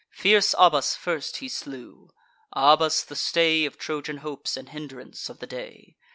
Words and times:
Fierce 0.09 0.55
Abas 0.57 0.95
first 0.95 1.37
he 1.37 1.47
slew; 1.47 2.09
Abas, 2.53 3.03
the 3.03 3.15
stay 3.15 3.65
Of 3.65 3.77
Trojan 3.77 4.17
hopes, 4.25 4.57
and 4.57 4.69
hindrance 4.69 5.29
of 5.29 5.37
the 5.37 5.45
day. 5.45 5.95